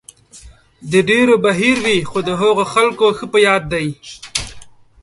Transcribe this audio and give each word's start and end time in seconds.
د 0.91 0.93
ډېرو 1.09 1.35
به 1.43 1.51
هېر 1.59 1.77
وي، 1.85 1.97
خو 2.09 2.19
د 2.27 2.29
هغو 2.41 2.63
خلکو 2.73 3.05
ښه 3.17 3.25
په 3.33 3.39
یاد 3.47 3.63
دی. 3.73 3.87